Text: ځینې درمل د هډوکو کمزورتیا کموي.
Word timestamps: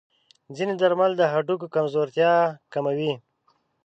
ځینې 0.55 0.73
درمل 0.81 1.11
د 1.17 1.21
هډوکو 1.33 1.67
کمزورتیا 1.75 2.33
کموي. 2.73 3.13